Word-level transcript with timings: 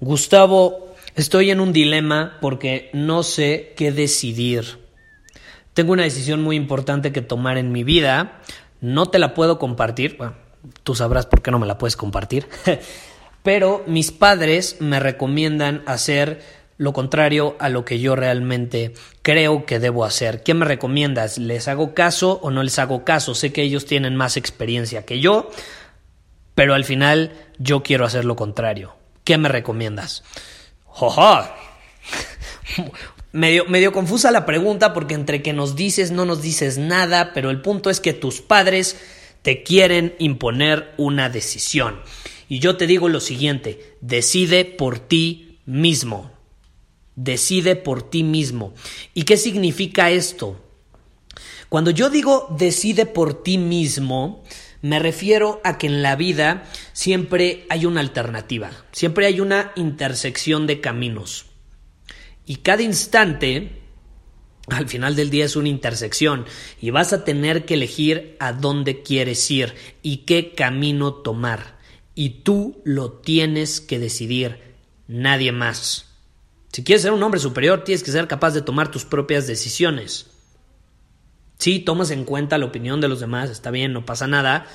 Gustavo, 0.00 0.94
estoy 1.14 1.50
en 1.50 1.60
un 1.60 1.74
dilema 1.74 2.38
porque 2.40 2.88
no 2.94 3.22
sé 3.22 3.74
qué 3.76 3.92
decidir. 3.92 4.78
Tengo 5.74 5.92
una 5.92 6.04
decisión 6.04 6.42
muy 6.42 6.56
importante 6.56 7.12
que 7.12 7.20
tomar 7.20 7.58
en 7.58 7.70
mi 7.70 7.84
vida, 7.84 8.40
no 8.80 9.06
te 9.06 9.18
la 9.18 9.34
puedo 9.34 9.58
compartir, 9.58 10.16
bueno, 10.16 10.34
tú 10.84 10.94
sabrás 10.94 11.26
por 11.26 11.42
qué 11.42 11.50
no 11.50 11.58
me 11.58 11.66
la 11.66 11.76
puedes 11.76 11.96
compartir, 11.96 12.48
pero 13.42 13.84
mis 13.86 14.10
padres 14.10 14.78
me 14.80 15.00
recomiendan 15.00 15.82
hacer 15.84 16.40
lo 16.78 16.94
contrario 16.94 17.56
a 17.58 17.68
lo 17.68 17.84
que 17.84 18.00
yo 18.00 18.16
realmente 18.16 18.94
creo 19.20 19.66
que 19.66 19.80
debo 19.80 20.06
hacer. 20.06 20.42
¿Qué 20.42 20.54
me 20.54 20.64
recomiendas? 20.64 21.36
¿Les 21.36 21.68
hago 21.68 21.92
caso 21.92 22.40
o 22.42 22.50
no 22.50 22.62
les 22.62 22.78
hago 22.78 23.04
caso? 23.04 23.34
Sé 23.34 23.52
que 23.52 23.60
ellos 23.60 23.84
tienen 23.84 24.16
más 24.16 24.38
experiencia 24.38 25.04
que 25.04 25.20
yo, 25.20 25.50
pero 26.54 26.72
al 26.72 26.86
final 26.86 27.32
yo 27.58 27.82
quiero 27.82 28.06
hacer 28.06 28.24
lo 28.24 28.34
contrario. 28.34 28.99
¿Qué 29.30 29.38
me 29.38 29.48
recomiendas? 29.48 30.24
¡Joja! 30.86 31.54
Medio, 33.32 33.64
medio 33.66 33.92
confusa 33.92 34.32
la 34.32 34.44
pregunta 34.44 34.92
porque 34.92 35.14
entre 35.14 35.40
que 35.40 35.52
nos 35.52 35.76
dices 35.76 36.10
no 36.10 36.24
nos 36.24 36.42
dices 36.42 36.78
nada, 36.78 37.30
pero 37.32 37.50
el 37.50 37.62
punto 37.62 37.90
es 37.90 38.00
que 38.00 38.12
tus 38.12 38.40
padres 38.40 38.96
te 39.42 39.62
quieren 39.62 40.16
imponer 40.18 40.94
una 40.96 41.28
decisión. 41.30 42.00
Y 42.48 42.58
yo 42.58 42.76
te 42.76 42.88
digo 42.88 43.08
lo 43.08 43.20
siguiente, 43.20 43.96
decide 44.00 44.64
por 44.64 44.98
ti 44.98 45.60
mismo. 45.64 46.32
Decide 47.14 47.76
por 47.76 48.02
ti 48.02 48.24
mismo. 48.24 48.74
¿Y 49.14 49.22
qué 49.22 49.36
significa 49.36 50.10
esto? 50.10 50.60
Cuando 51.68 51.92
yo 51.92 52.10
digo 52.10 52.48
decide 52.58 53.06
por 53.06 53.44
ti 53.44 53.58
mismo, 53.58 54.42
me 54.82 54.98
refiero 54.98 55.60
a 55.64 55.78
que 55.78 55.86
en 55.86 56.02
la 56.02 56.16
vida 56.16 56.64
siempre 56.92 57.66
hay 57.68 57.86
una 57.86 58.00
alternativa, 58.00 58.70
siempre 58.92 59.26
hay 59.26 59.40
una 59.40 59.72
intersección 59.76 60.66
de 60.66 60.80
caminos. 60.80 61.46
Y 62.46 62.56
cada 62.56 62.82
instante 62.82 63.80
al 64.68 64.88
final 64.88 65.16
del 65.16 65.30
día 65.30 65.44
es 65.44 65.56
una 65.56 65.68
intersección 65.68 66.46
y 66.80 66.90
vas 66.90 67.12
a 67.12 67.24
tener 67.24 67.64
que 67.64 67.74
elegir 67.74 68.36
a 68.40 68.52
dónde 68.52 69.02
quieres 69.02 69.50
ir 69.50 69.74
y 70.02 70.18
qué 70.18 70.54
camino 70.54 71.14
tomar. 71.14 71.78
Y 72.14 72.42
tú 72.42 72.80
lo 72.84 73.12
tienes 73.12 73.80
que 73.80 73.98
decidir, 73.98 74.58
nadie 75.08 75.52
más. 75.52 76.06
Si 76.72 76.84
quieres 76.84 77.02
ser 77.02 77.12
un 77.12 77.22
hombre 77.22 77.40
superior, 77.40 77.84
tienes 77.84 78.02
que 78.02 78.12
ser 78.12 78.28
capaz 78.28 78.52
de 78.52 78.62
tomar 78.62 78.90
tus 78.90 79.04
propias 79.04 79.46
decisiones. 79.46 80.26
Sí, 81.60 81.78
tomas 81.78 82.10
en 82.10 82.24
cuenta 82.24 82.56
la 82.56 82.64
opinión 82.64 83.02
de 83.02 83.08
los 83.08 83.20
demás, 83.20 83.50
está 83.50 83.70
bien, 83.70 83.92
no 83.92 84.06
pasa 84.06 84.26
nada, 84.26 84.66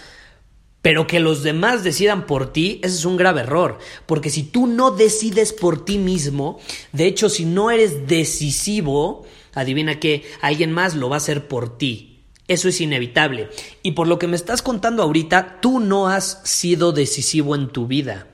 pero 0.83 1.07
que 1.07 1.19
los 1.19 1.41
demás 1.41 1.83
decidan 1.83 2.27
por 2.27 2.53
ti, 2.53 2.79
ese 2.83 2.97
es 2.97 3.05
un 3.05 3.17
grave 3.17 3.41
error, 3.41 3.79
porque 4.05 4.29
si 4.29 4.43
tú 4.43 4.67
no 4.67 4.91
decides 4.91 5.51
por 5.51 5.83
ti 5.83 5.97
mismo, 5.97 6.59
de 6.91 7.07
hecho, 7.07 7.27
si 7.27 7.43
no 7.43 7.71
eres 7.71 8.05
decisivo, 8.07 9.25
adivina 9.55 9.99
que 9.99 10.25
alguien 10.41 10.71
más 10.71 10.93
lo 10.93 11.09
va 11.09 11.15
a 11.15 11.17
hacer 11.17 11.47
por 11.47 11.75
ti. 11.79 12.21
Eso 12.47 12.69
es 12.69 12.79
inevitable. 12.79 13.49
Y 13.81 13.93
por 13.93 14.07
lo 14.07 14.19
que 14.19 14.27
me 14.27 14.35
estás 14.35 14.61
contando 14.61 15.01
ahorita, 15.01 15.59
tú 15.61 15.79
no 15.79 16.07
has 16.07 16.39
sido 16.43 16.91
decisivo 16.91 17.55
en 17.55 17.69
tu 17.69 17.87
vida. 17.87 18.27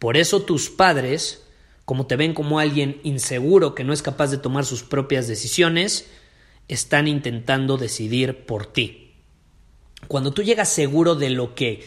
Por 0.00 0.16
eso 0.16 0.42
tus 0.42 0.68
padres, 0.68 1.44
como 1.84 2.08
te 2.08 2.16
ven 2.16 2.34
como 2.34 2.58
alguien 2.58 3.00
inseguro 3.04 3.76
que 3.76 3.84
no 3.84 3.92
es 3.92 4.02
capaz 4.02 4.32
de 4.32 4.38
tomar 4.38 4.64
sus 4.64 4.82
propias 4.82 5.28
decisiones, 5.28 6.06
están 6.68 7.08
intentando 7.08 7.76
decidir 7.76 8.46
por 8.46 8.66
ti. 8.66 9.12
Cuando 10.08 10.32
tú 10.32 10.42
llegas 10.42 10.68
seguro 10.68 11.14
de 11.14 11.30
lo 11.30 11.54
que 11.54 11.84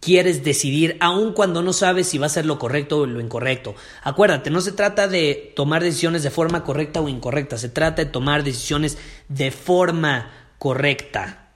quieres 0.00 0.42
decidir, 0.42 0.96
aun 1.00 1.32
cuando 1.32 1.62
no 1.62 1.72
sabes 1.72 2.08
si 2.08 2.18
va 2.18 2.26
a 2.26 2.30
ser 2.30 2.46
lo 2.46 2.58
correcto 2.58 3.00
o 3.00 3.06
lo 3.06 3.20
incorrecto. 3.20 3.74
Acuérdate, 4.02 4.50
no 4.50 4.60
se 4.60 4.72
trata 4.72 5.08
de 5.08 5.52
tomar 5.54 5.82
decisiones 5.82 6.22
de 6.22 6.30
forma 6.30 6.64
correcta 6.64 7.00
o 7.00 7.08
incorrecta, 7.08 7.58
se 7.58 7.68
trata 7.68 8.04
de 8.04 8.10
tomar 8.10 8.42
decisiones 8.42 8.98
de 9.28 9.50
forma 9.50 10.30
correcta. 10.58 11.48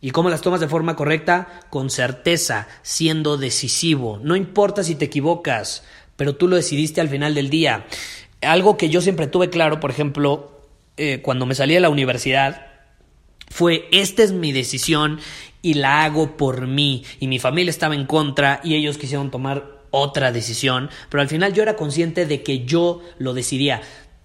¿Y 0.00 0.12
cómo 0.12 0.30
las 0.30 0.42
tomas 0.42 0.60
de 0.60 0.68
forma 0.68 0.94
correcta? 0.94 1.62
Con 1.70 1.90
certeza, 1.90 2.68
siendo 2.82 3.36
decisivo. 3.36 4.20
No 4.22 4.36
importa 4.36 4.84
si 4.84 4.94
te 4.94 5.06
equivocas, 5.06 5.82
pero 6.16 6.36
tú 6.36 6.46
lo 6.46 6.54
decidiste 6.54 7.00
al 7.00 7.08
final 7.08 7.34
del 7.34 7.50
día. 7.50 7.86
Algo 8.40 8.76
que 8.76 8.90
yo 8.90 9.00
siempre 9.00 9.26
tuve 9.26 9.50
claro, 9.50 9.80
por 9.80 9.90
ejemplo, 9.90 10.57
eh, 10.98 11.20
cuando 11.22 11.46
me 11.46 11.54
salí 11.54 11.74
de 11.74 11.80
la 11.80 11.90
universidad, 11.90 12.66
fue 13.48 13.88
esta 13.92 14.22
es 14.22 14.32
mi 14.32 14.52
decisión 14.52 15.20
y 15.62 15.74
la 15.74 16.04
hago 16.04 16.36
por 16.36 16.66
mí. 16.66 17.04
Y 17.20 17.26
mi 17.26 17.38
familia 17.38 17.70
estaba 17.70 17.94
en 17.94 18.06
contra 18.06 18.60
y 18.62 18.74
ellos 18.74 18.98
quisieron 18.98 19.30
tomar 19.30 19.78
otra 19.90 20.32
decisión, 20.32 20.90
pero 21.08 21.22
al 21.22 21.28
final 21.28 21.54
yo 21.54 21.62
era 21.62 21.76
consciente 21.76 22.26
de 22.26 22.42
que 22.42 22.64
yo 22.64 23.00
lo 23.18 23.32
decidía. 23.32 23.80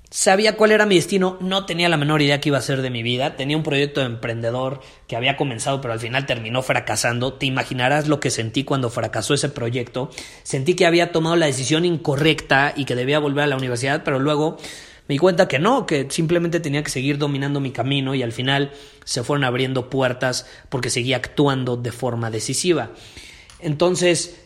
Sabía 0.09 0.55
cuál 0.57 0.71
era 0.71 0.85
mi 0.85 0.93
destino, 0.93 1.37
no 1.41 1.65
tenía 1.65 1.89
la 1.89 1.97
menor 1.97 2.21
idea 2.21 2.39
qué 2.39 2.49
iba 2.49 2.59
a 2.59 2.61
ser 2.61 2.83
de 2.83 2.91
mi 2.91 3.01
vida, 3.01 3.35
tenía 3.35 3.57
un 3.57 3.63
proyecto 3.63 3.99
de 3.99 4.05
emprendedor 4.05 4.79
que 5.07 5.15
había 5.15 5.37
comenzado 5.37 5.81
pero 5.81 5.91
al 5.91 5.99
final 5.99 6.27
terminó 6.27 6.61
fracasando, 6.61 7.33
te 7.33 7.47
imaginarás 7.47 8.07
lo 8.07 8.19
que 8.19 8.29
sentí 8.29 8.63
cuando 8.63 8.91
fracasó 8.91 9.33
ese 9.33 9.49
proyecto, 9.49 10.11
sentí 10.43 10.75
que 10.75 10.85
había 10.85 11.11
tomado 11.11 11.35
la 11.35 11.47
decisión 11.47 11.83
incorrecta 11.83 12.73
y 12.75 12.85
que 12.85 12.93
debía 12.93 13.17
volver 13.17 13.45
a 13.45 13.47
la 13.47 13.57
universidad, 13.57 14.03
pero 14.03 14.19
luego 14.19 14.57
me 15.07 15.15
di 15.15 15.19
cuenta 15.19 15.47
que 15.47 15.59
no, 15.59 15.85
que 15.85 16.07
simplemente 16.09 16.59
tenía 16.59 16.83
que 16.83 16.89
seguir 16.89 17.17
dominando 17.17 17.59
mi 17.59 17.71
camino 17.71 18.15
y 18.15 18.23
al 18.23 18.31
final 18.31 18.71
se 19.03 19.23
fueron 19.23 19.43
abriendo 19.43 19.89
puertas 19.89 20.47
porque 20.69 20.89
seguía 20.89 21.17
actuando 21.17 21.75
de 21.75 21.91
forma 21.91 22.31
decisiva. 22.31 22.91
Entonces, 23.59 24.39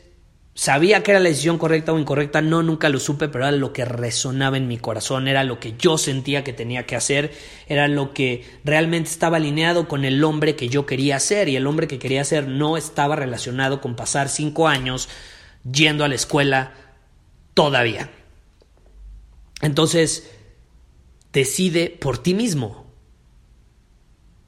sabía 0.58 1.04
que 1.04 1.12
era 1.12 1.20
la 1.20 1.30
decisión 1.30 1.60
correcta 1.60 1.94
o 1.94 2.00
incorrecta, 2.00 2.42
no, 2.42 2.64
nunca 2.64 2.90
lo 2.90 3.00
supe, 3.00 3.30
pero 3.30 3.48
era 3.48 3.56
lo 3.56 3.72
que 3.72 3.86
resonaba 3.86 4.58
en 4.58 4.68
mi 4.68 4.78
corazón, 4.78 5.28
era 5.28 5.44
lo 5.44 5.60
que 5.60 5.76
yo 5.78 6.00
sentía 6.00 6.44
que 6.44 6.54
tenía 6.54 6.88
que 6.88 6.96
hacer, 6.96 7.32
era 7.68 7.88
lo 7.88 8.12
que 8.12 8.44
realmente 8.64 9.12
estaba 9.12 9.38
alineado 9.38 9.88
con 9.88 10.06
el 10.06 10.24
hombre 10.24 10.56
que 10.56 10.70
yo 10.70 10.88
quería 10.88 11.20
ser 11.20 11.48
y 11.50 11.56
el 11.56 11.68
hombre 11.68 11.88
que 11.88 12.00
quería 12.00 12.24
ser 12.24 12.48
no 12.48 12.76
estaba 12.76 13.16
relacionado 13.16 13.80
con 13.80 13.96
pasar 13.96 14.30
cinco 14.30 14.68
años 14.68 15.08
yendo 15.72 16.04
a 16.04 16.08
la 16.08 16.16
escuela 16.16 16.74
todavía. 17.54 18.10
Entonces, 19.62 20.32
decide 21.38 21.92
por 21.92 22.18
ti 22.18 22.34
mismo. 22.34 22.88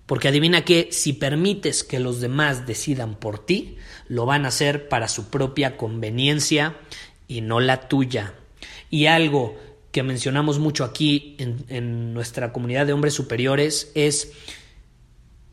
Porque 0.08 0.28
adivina 0.28 0.66
que 0.66 0.90
si 0.92 1.14
permites 1.14 1.84
que 1.84 2.00
los 2.00 2.20
demás 2.20 2.66
decidan 2.66 3.14
por 3.14 3.46
ti, 3.46 3.78
lo 4.08 4.26
van 4.26 4.46
a 4.46 4.48
hacer 4.48 4.90
para 4.90 5.08
su 5.08 5.30
propia 5.30 5.78
conveniencia 5.78 6.78
y 7.28 7.42
no 7.42 7.60
la 7.60 7.88
tuya. 7.88 8.34
Y 8.90 9.06
algo 9.06 9.56
que 9.92 10.02
mencionamos 10.02 10.58
mucho 10.58 10.84
aquí 10.84 11.36
en, 11.38 11.64
en 11.70 12.16
nuestra 12.16 12.52
comunidad 12.52 12.88
de 12.88 12.94
hombres 12.94 13.14
superiores 13.14 13.92
es 13.94 14.32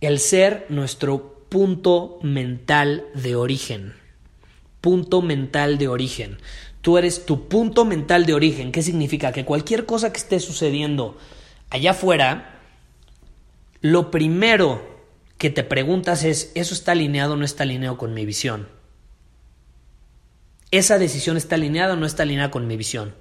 el 0.01 0.21
ser 0.21 0.65
nuestro 0.71 1.45
punto 1.51 2.19
mental 2.23 3.05
de 3.13 3.37
origen. 3.37 4.06
Punto 4.81 5.23
mental 5.23 5.79
de 5.79 5.89
origen. 5.89 6.39
Tú 6.83 6.99
eres 6.99 7.27
tu 7.27 7.49
punto 7.49 7.85
mental 7.85 8.27
de 8.27 8.35
origen. 8.35 8.73
¿Qué 8.73 8.83
significa? 8.83 9.33
Que 9.33 9.45
cualquier 9.45 9.87
cosa 9.87 10.13
que 10.13 10.19
esté 10.19 10.39
sucediendo 10.41 11.19
allá 11.71 11.93
afuera, 11.93 12.61
lo 13.81 14.11
primero 14.11 14.97
que 15.39 15.51
te 15.51 15.65
preguntas 15.65 16.25
es, 16.25 16.53
¿eso 16.55 16.75
está 16.75 16.93
alineado 16.93 17.35
o 17.35 17.37
no 17.37 17.45
está 17.45 17.65
alineado 17.65 17.99
con 17.99 18.15
mi 18.15 18.25
visión? 18.25 18.69
¿Esa 20.71 20.99
decisión 20.99 21.37
está 21.37 21.55
alineada 21.57 21.95
o 21.95 21.97
no 21.97 22.07
está 22.07 22.23
alineada 22.23 22.51
con 22.51 22.67
mi 22.67 22.77
visión? 22.77 23.15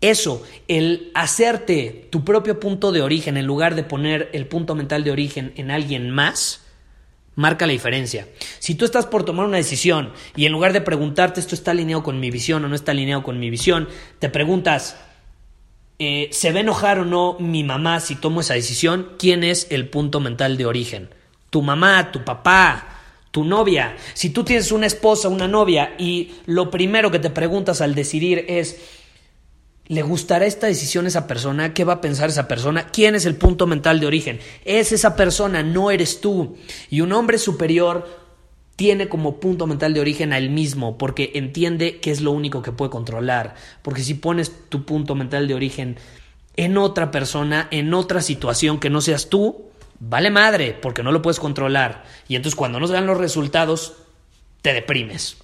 Eso, 0.00 0.42
el 0.66 1.10
hacerte 1.14 2.08
tu 2.10 2.24
propio 2.24 2.58
punto 2.58 2.90
de 2.90 3.02
origen 3.02 3.36
en 3.36 3.46
lugar 3.46 3.74
de 3.74 3.82
poner 3.82 4.30
el 4.32 4.46
punto 4.46 4.74
mental 4.74 5.04
de 5.04 5.10
origen 5.10 5.52
en 5.56 5.70
alguien 5.70 6.10
más, 6.10 6.62
marca 7.40 7.66
la 7.66 7.72
diferencia. 7.72 8.28
Si 8.58 8.74
tú 8.74 8.84
estás 8.84 9.06
por 9.06 9.24
tomar 9.24 9.46
una 9.46 9.56
decisión 9.56 10.12
y 10.36 10.44
en 10.44 10.52
lugar 10.52 10.72
de 10.74 10.82
preguntarte 10.82 11.40
esto 11.40 11.54
está 11.54 11.70
alineado 11.70 12.02
con 12.02 12.20
mi 12.20 12.30
visión 12.30 12.64
o 12.64 12.68
no 12.68 12.74
está 12.74 12.92
alineado 12.92 13.22
con 13.22 13.40
mi 13.40 13.48
visión, 13.48 13.88
te 14.18 14.28
preguntas, 14.28 14.98
eh, 15.98 16.28
¿se 16.32 16.52
va 16.52 16.58
a 16.58 16.60
enojar 16.60 16.98
o 16.98 17.04
no 17.06 17.38
mi 17.40 17.64
mamá 17.64 18.00
si 18.00 18.14
tomo 18.14 18.42
esa 18.42 18.54
decisión? 18.54 19.12
¿Quién 19.18 19.42
es 19.42 19.66
el 19.70 19.88
punto 19.88 20.20
mental 20.20 20.58
de 20.58 20.66
origen? 20.66 21.08
¿Tu 21.48 21.62
mamá, 21.62 22.12
tu 22.12 22.24
papá, 22.24 23.00
tu 23.30 23.44
novia? 23.44 23.96
Si 24.12 24.28
tú 24.28 24.44
tienes 24.44 24.70
una 24.70 24.86
esposa, 24.86 25.28
una 25.28 25.48
novia 25.48 25.94
y 25.98 26.32
lo 26.44 26.70
primero 26.70 27.10
que 27.10 27.18
te 27.18 27.30
preguntas 27.30 27.80
al 27.80 27.94
decidir 27.94 28.44
es, 28.48 28.99
¿Le 29.90 30.02
gustará 30.02 30.46
esta 30.46 30.68
decisión 30.68 31.06
a 31.06 31.08
esa 31.08 31.26
persona? 31.26 31.74
¿Qué 31.74 31.82
va 31.82 31.94
a 31.94 32.00
pensar 32.00 32.28
esa 32.28 32.46
persona? 32.46 32.86
¿Quién 32.92 33.16
es 33.16 33.26
el 33.26 33.34
punto 33.34 33.66
mental 33.66 33.98
de 33.98 34.06
origen? 34.06 34.38
Es 34.64 34.92
esa 34.92 35.16
persona, 35.16 35.64
no 35.64 35.90
eres 35.90 36.20
tú. 36.20 36.56
Y 36.90 37.00
un 37.00 37.10
hombre 37.10 37.38
superior 37.38 38.06
tiene 38.76 39.08
como 39.08 39.40
punto 39.40 39.66
mental 39.66 39.92
de 39.92 39.98
origen 39.98 40.32
a 40.32 40.38
él 40.38 40.48
mismo, 40.48 40.96
porque 40.96 41.32
entiende 41.34 41.98
que 41.98 42.12
es 42.12 42.20
lo 42.20 42.30
único 42.30 42.62
que 42.62 42.70
puede 42.70 42.92
controlar. 42.92 43.56
Porque 43.82 44.04
si 44.04 44.14
pones 44.14 44.52
tu 44.68 44.84
punto 44.84 45.16
mental 45.16 45.48
de 45.48 45.54
origen 45.54 45.96
en 46.54 46.78
otra 46.78 47.10
persona, 47.10 47.66
en 47.72 47.92
otra 47.92 48.20
situación 48.20 48.78
que 48.78 48.90
no 48.90 49.00
seas 49.00 49.28
tú, 49.28 49.72
vale 49.98 50.30
madre, 50.30 50.72
porque 50.80 51.02
no 51.02 51.10
lo 51.10 51.20
puedes 51.20 51.40
controlar. 51.40 52.04
Y 52.28 52.36
entonces 52.36 52.54
cuando 52.54 52.78
no 52.78 52.86
se 52.86 52.92
dan 52.92 53.08
los 53.08 53.18
resultados, 53.18 53.94
te 54.62 54.72
deprimes. 54.72 55.38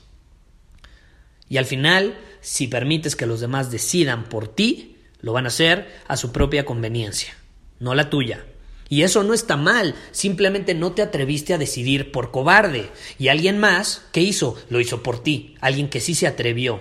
Y 1.48 1.56
al 1.56 1.64
final 1.64 2.16
si 2.46 2.68
permites 2.68 3.16
que 3.16 3.26
los 3.26 3.40
demás 3.40 3.72
decidan 3.72 4.28
por 4.28 4.46
ti, 4.46 4.98
lo 5.20 5.32
van 5.32 5.46
a 5.46 5.48
hacer 5.48 5.92
a 6.06 6.16
su 6.16 6.30
propia 6.30 6.64
conveniencia, 6.64 7.36
no 7.80 7.92
la 7.96 8.08
tuya. 8.08 8.46
Y 8.88 9.02
eso 9.02 9.24
no 9.24 9.34
está 9.34 9.56
mal, 9.56 9.96
simplemente 10.12 10.72
no 10.72 10.92
te 10.92 11.02
atreviste 11.02 11.54
a 11.54 11.58
decidir 11.58 12.12
por 12.12 12.30
cobarde. 12.30 12.88
Y 13.18 13.28
alguien 13.28 13.58
más, 13.58 14.04
¿qué 14.12 14.20
hizo? 14.20 14.56
Lo 14.70 14.78
hizo 14.78 15.02
por 15.02 15.24
ti, 15.24 15.56
alguien 15.60 15.88
que 15.88 15.98
sí 15.98 16.14
se 16.14 16.28
atrevió. 16.28 16.80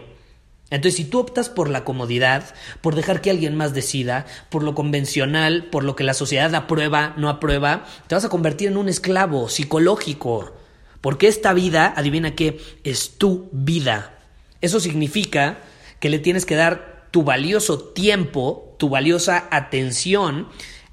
Entonces, 0.69 0.97
si 0.97 1.05
tú 1.05 1.17
optas 1.17 1.49
por 1.49 1.67
la 1.67 1.83
comodidad, 1.83 2.53
por 2.81 2.93
dejar 2.93 3.21
que 3.21 3.31
alguien 3.31 3.55
más 3.55 3.73
decida, 3.73 4.27
por 4.51 4.61
lo 4.61 4.75
convencional, 4.75 5.65
por 5.71 5.83
lo 5.83 5.95
que 5.95 6.03
la 6.03 6.13
sociedad 6.13 6.53
aprueba, 6.53 7.15
no 7.17 7.27
aprueba, 7.27 7.85
te 8.05 8.13
vas 8.13 8.25
a 8.25 8.29
convertir 8.29 8.67
en 8.67 8.77
un 8.77 8.87
esclavo 8.87 9.49
psicológico. 9.49 10.53
Porque 11.01 11.27
esta 11.27 11.53
vida, 11.53 11.91
adivina 11.97 12.35
qué, 12.35 12.61
es 12.83 13.17
tu 13.17 13.49
vida. 13.51 14.11
Eso 14.61 14.79
significa 14.79 15.59
que 15.99 16.09
le 16.09 16.19
tienes 16.19 16.45
que 16.45 16.55
dar 16.55 17.07
tu 17.11 17.23
valioso 17.23 17.79
tiempo, 17.79 18.75
tu 18.77 18.89
valiosa 18.89 19.47
atención 19.51 20.49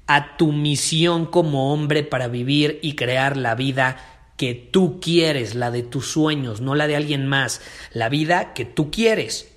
a 0.07 0.37
tu 0.37 0.51
misión 0.51 1.25
como 1.25 1.73
hombre 1.73 2.03
para 2.03 2.27
vivir 2.27 2.79
y 2.81 2.95
crear 2.95 3.37
la 3.37 3.55
vida 3.55 3.97
que 4.37 4.53
tú 4.53 4.99
quieres, 4.99 5.55
la 5.55 5.71
de 5.71 5.83
tus 5.83 6.07
sueños, 6.07 6.61
no 6.61 6.75
la 6.75 6.87
de 6.87 6.95
alguien 6.95 7.27
más, 7.27 7.61
la 7.93 8.09
vida 8.09 8.53
que 8.53 8.65
tú 8.65 8.91
quieres, 8.91 9.51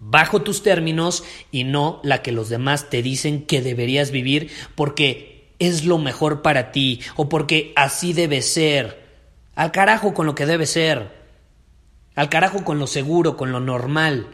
bajo 0.00 0.42
tus 0.42 0.62
términos 0.62 1.24
y 1.50 1.64
no 1.64 2.00
la 2.02 2.22
que 2.22 2.32
los 2.32 2.48
demás 2.48 2.90
te 2.90 3.02
dicen 3.02 3.44
que 3.44 3.62
deberías 3.62 4.10
vivir 4.10 4.50
porque 4.74 5.52
es 5.58 5.84
lo 5.84 5.98
mejor 5.98 6.42
para 6.42 6.72
ti 6.72 7.00
o 7.16 7.28
porque 7.28 7.72
así 7.76 8.12
debe 8.12 8.42
ser. 8.42 9.02
Al 9.54 9.70
carajo 9.70 10.12
con 10.12 10.26
lo 10.26 10.34
que 10.34 10.46
debe 10.46 10.66
ser. 10.66 11.21
Al 12.14 12.28
carajo 12.28 12.64
con 12.64 12.78
lo 12.78 12.86
seguro, 12.86 13.36
con 13.36 13.52
lo 13.52 13.60
normal. 13.60 14.28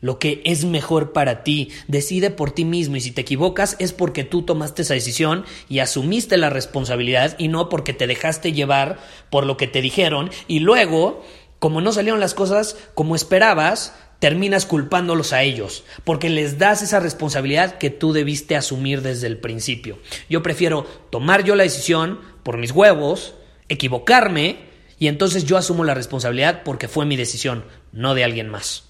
Lo 0.00 0.18
que 0.18 0.40
es 0.44 0.64
mejor 0.64 1.12
para 1.12 1.44
ti. 1.44 1.70
Decide 1.86 2.30
por 2.30 2.52
ti 2.52 2.64
mismo 2.64 2.96
y 2.96 3.00
si 3.00 3.10
te 3.10 3.20
equivocas 3.20 3.76
es 3.78 3.92
porque 3.92 4.24
tú 4.24 4.42
tomaste 4.42 4.82
esa 4.82 4.94
decisión 4.94 5.44
y 5.68 5.80
asumiste 5.80 6.38
la 6.38 6.48
responsabilidad 6.48 7.36
y 7.38 7.48
no 7.48 7.68
porque 7.68 7.92
te 7.92 8.06
dejaste 8.06 8.52
llevar 8.52 8.98
por 9.28 9.44
lo 9.44 9.58
que 9.58 9.66
te 9.66 9.82
dijeron 9.82 10.30
y 10.48 10.60
luego, 10.60 11.22
como 11.58 11.82
no 11.82 11.92
salieron 11.92 12.20
las 12.20 12.32
cosas 12.32 12.78
como 12.94 13.14
esperabas, 13.14 13.94
terminas 14.20 14.66
culpándolos 14.66 15.32
a 15.32 15.42
ellos, 15.42 15.82
porque 16.04 16.28
les 16.28 16.58
das 16.58 16.82
esa 16.82 17.00
responsabilidad 17.00 17.78
que 17.78 17.90
tú 17.90 18.12
debiste 18.12 18.54
asumir 18.54 19.02
desde 19.02 19.26
el 19.26 19.38
principio. 19.38 19.98
Yo 20.28 20.42
prefiero 20.42 20.86
tomar 21.10 21.42
yo 21.42 21.56
la 21.56 21.64
decisión 21.64 22.20
por 22.42 22.58
mis 22.58 22.70
huevos, 22.70 23.34
equivocarme, 23.68 24.69
y 25.00 25.08
entonces 25.08 25.46
yo 25.46 25.56
asumo 25.56 25.82
la 25.82 25.94
responsabilidad 25.94 26.62
porque 26.62 26.86
fue 26.86 27.06
mi 27.06 27.16
decisión, 27.16 27.64
no 27.90 28.14
de 28.14 28.22
alguien 28.22 28.50
más. 28.50 28.84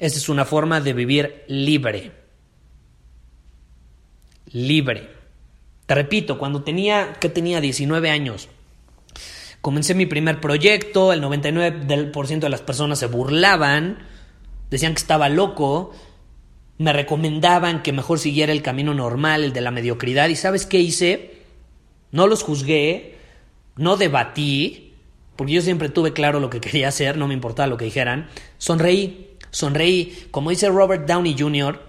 Esa 0.00 0.18
es 0.18 0.28
una 0.28 0.44
forma 0.44 0.80
de 0.80 0.92
vivir 0.92 1.44
libre. 1.46 2.10
Libre. 4.50 5.08
Te 5.86 5.94
repito, 5.94 6.36
cuando 6.36 6.64
tenía, 6.64 7.12
que 7.20 7.28
tenía 7.28 7.60
19 7.60 8.10
años, 8.10 8.48
comencé 9.60 9.94
mi 9.94 10.04
primer 10.04 10.40
proyecto, 10.40 11.12
el 11.12 11.22
99% 11.22 12.40
de 12.40 12.48
las 12.48 12.62
personas 12.62 12.98
se 12.98 13.06
burlaban, 13.06 14.00
decían 14.68 14.94
que 14.94 15.00
estaba 15.00 15.28
loco, 15.28 15.92
me 16.78 16.92
recomendaban 16.92 17.84
que 17.84 17.92
mejor 17.92 18.18
siguiera 18.18 18.50
el 18.50 18.62
camino 18.62 18.94
normal, 18.94 19.44
el 19.44 19.52
de 19.52 19.60
la 19.60 19.70
mediocridad, 19.70 20.28
y 20.28 20.34
¿sabes 20.34 20.66
qué 20.66 20.80
hice? 20.80 21.42
No 22.10 22.26
los 22.26 22.42
juzgué, 22.42 23.15
no 23.76 23.96
debatí, 23.96 24.94
porque 25.36 25.52
yo 25.52 25.62
siempre 25.62 25.88
tuve 25.88 26.12
claro 26.12 26.40
lo 26.40 26.50
que 26.50 26.60
quería 26.60 26.88
hacer, 26.88 27.16
no 27.16 27.28
me 27.28 27.34
importaba 27.34 27.66
lo 27.66 27.76
que 27.76 27.84
dijeran, 27.84 28.28
sonreí, 28.58 29.36
sonreí, 29.50 30.26
como 30.30 30.50
dice 30.50 30.68
Robert 30.68 31.06
Downey 31.06 31.36
Jr., 31.38 31.80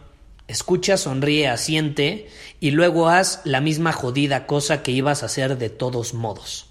escucha, 0.48 0.98
sonríe, 0.98 1.48
asiente 1.48 2.28
y 2.60 2.72
luego 2.72 3.10
haz 3.10 3.42
la 3.44 3.62
misma 3.62 3.92
jodida 3.92 4.48
cosa 4.48 4.82
que 4.82 4.92
ibas 4.92 5.24
a 5.24 5.28
hacer 5.28 5.58
de 5.58 5.70
todos 5.70 6.14
modos. 6.14 6.68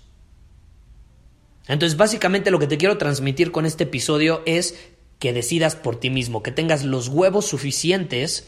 Entonces, 1.68 1.98
básicamente 1.98 2.50
lo 2.50 2.58
que 2.58 2.68
te 2.68 2.78
quiero 2.78 2.96
transmitir 2.96 3.50
con 3.52 3.66
este 3.66 3.84
episodio 3.84 4.42
es 4.46 4.78
que 5.18 5.32
decidas 5.32 5.76
por 5.76 5.98
ti 5.98 6.10
mismo, 6.10 6.42
que 6.42 6.52
tengas 6.52 6.84
los 6.84 7.08
huevos 7.08 7.46
suficientes 7.46 8.46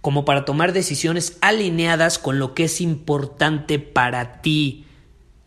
como 0.00 0.24
para 0.24 0.44
tomar 0.44 0.72
decisiones 0.72 1.38
alineadas 1.40 2.18
con 2.18 2.38
lo 2.38 2.54
que 2.54 2.64
es 2.64 2.80
importante 2.80 3.78
para 3.78 4.42
ti, 4.42 4.84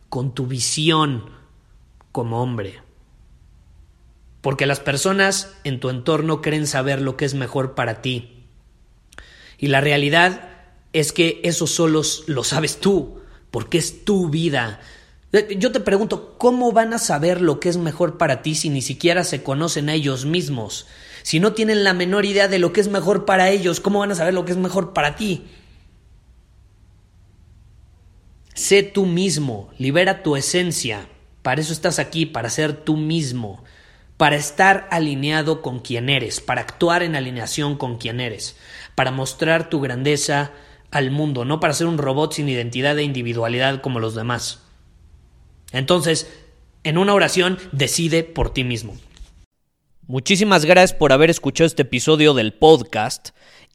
con 0.09 0.33
tu 0.33 0.47
visión 0.47 1.29
como 2.11 2.41
hombre. 2.41 2.81
Porque 4.41 4.65
las 4.65 4.79
personas 4.79 5.53
en 5.63 5.79
tu 5.79 5.89
entorno 5.89 6.41
creen 6.41 6.67
saber 6.67 7.01
lo 7.01 7.17
que 7.17 7.25
es 7.25 7.33
mejor 7.33 7.75
para 7.75 8.01
ti. 8.01 8.45
Y 9.57 9.67
la 9.67 9.81
realidad 9.81 10.49
es 10.93 11.11
que 11.11 11.41
eso 11.43 11.67
solo 11.67 12.01
lo 12.27 12.43
sabes 12.43 12.79
tú, 12.79 13.19
porque 13.51 13.77
es 13.77 14.05
tu 14.05 14.29
vida. 14.29 14.79
Yo 15.57 15.71
te 15.71 15.79
pregunto, 15.79 16.35
¿cómo 16.37 16.71
van 16.71 16.93
a 16.93 16.99
saber 16.99 17.41
lo 17.41 17.59
que 17.59 17.69
es 17.69 17.77
mejor 17.77 18.17
para 18.17 18.41
ti 18.41 18.55
si 18.55 18.69
ni 18.69 18.81
siquiera 18.81 19.23
se 19.23 19.43
conocen 19.43 19.89
a 19.89 19.93
ellos 19.93 20.25
mismos? 20.25 20.87
Si 21.23 21.39
no 21.39 21.53
tienen 21.53 21.83
la 21.83 21.93
menor 21.93 22.25
idea 22.25 22.47
de 22.47 22.59
lo 22.59 22.71
que 22.71 22.79
es 22.79 22.87
mejor 22.87 23.25
para 23.25 23.49
ellos, 23.49 23.81
¿cómo 23.81 23.99
van 23.99 24.11
a 24.11 24.15
saber 24.15 24.33
lo 24.33 24.45
que 24.45 24.53
es 24.53 24.57
mejor 24.57 24.93
para 24.93 25.15
ti? 25.15 25.43
Sé 28.57 28.81
tú 28.81 29.05
mismo, 29.05 29.69
libera 29.77 30.23
tu 30.23 30.35
esencia. 30.35 31.07
Para 31.43 31.61
eso 31.61 31.71
estás 31.71 31.99
aquí, 31.99 32.25
para 32.25 32.49
ser 32.49 32.73
tú 32.73 32.97
mismo, 32.97 33.63
para 34.17 34.35
estar 34.35 34.87
alineado 34.89 35.61
con 35.61 35.77
quien 35.77 36.09
eres, 36.09 36.41
para 36.41 36.61
actuar 36.61 37.03
en 37.03 37.15
alineación 37.15 37.77
con 37.77 37.99
quien 37.99 38.19
eres, 38.19 38.57
para 38.95 39.11
mostrar 39.11 39.69
tu 39.69 39.79
grandeza 39.79 40.53
al 40.89 41.11
mundo, 41.11 41.45
no 41.45 41.59
para 41.59 41.75
ser 41.75 41.85
un 41.85 41.99
robot 41.99 42.33
sin 42.33 42.49
identidad 42.49 42.97
e 42.97 43.03
individualidad 43.03 43.79
como 43.79 43.99
los 43.99 44.15
demás. 44.15 44.63
Entonces, 45.71 46.27
en 46.83 46.97
una 46.97 47.13
oración, 47.13 47.59
decide 47.73 48.23
por 48.23 48.55
ti 48.55 48.63
mismo. 48.63 48.97
Muchísimas 50.07 50.65
gracias 50.65 50.97
por 50.97 51.13
haber 51.13 51.29
escuchado 51.29 51.67
este 51.67 51.83
episodio 51.83 52.33
del 52.33 52.55
podcast. 52.55 53.29